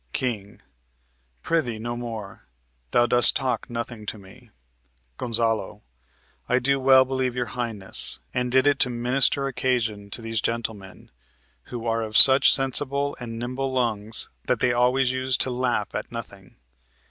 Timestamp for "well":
6.79-7.05